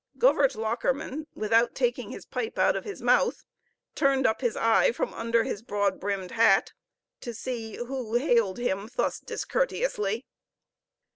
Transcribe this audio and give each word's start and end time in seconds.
Govert 0.17 0.55
Lockerman, 0.55 1.27
without 1.35 1.75
taking 1.75 2.09
his 2.09 2.25
pipe 2.25 2.57
out 2.57 2.75
of 2.75 2.85
his 2.85 3.03
mouth, 3.03 3.45
turned 3.93 4.25
up 4.25 4.41
his 4.41 4.57
eye 4.57 4.91
from 4.91 5.13
under 5.13 5.43
his 5.43 5.61
broad 5.61 5.99
brimmed 5.99 6.31
hat 6.31 6.73
to 7.19 7.35
see 7.35 7.75
who 7.75 8.15
hailed 8.15 8.57
him 8.57 8.89
thus 8.95 9.19
discourteously. 9.19 10.25